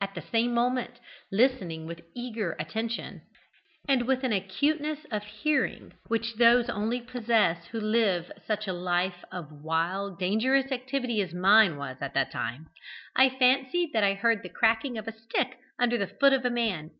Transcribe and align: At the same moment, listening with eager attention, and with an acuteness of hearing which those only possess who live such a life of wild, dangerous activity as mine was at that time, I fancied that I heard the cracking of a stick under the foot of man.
At 0.00 0.14
the 0.14 0.22
same 0.22 0.54
moment, 0.54 1.00
listening 1.32 1.84
with 1.84 2.04
eager 2.14 2.52
attention, 2.60 3.22
and 3.88 4.06
with 4.06 4.22
an 4.22 4.32
acuteness 4.32 5.00
of 5.10 5.24
hearing 5.24 5.94
which 6.06 6.36
those 6.36 6.68
only 6.70 7.00
possess 7.00 7.66
who 7.66 7.80
live 7.80 8.30
such 8.46 8.68
a 8.68 8.72
life 8.72 9.24
of 9.32 9.50
wild, 9.50 10.16
dangerous 10.20 10.70
activity 10.70 11.20
as 11.22 11.34
mine 11.34 11.76
was 11.76 11.96
at 12.00 12.14
that 12.14 12.30
time, 12.30 12.68
I 13.16 13.30
fancied 13.30 13.92
that 13.94 14.04
I 14.04 14.14
heard 14.14 14.44
the 14.44 14.48
cracking 14.48 14.96
of 14.96 15.08
a 15.08 15.18
stick 15.18 15.58
under 15.76 15.98
the 15.98 16.06
foot 16.06 16.32
of 16.32 16.44
man. 16.52 16.92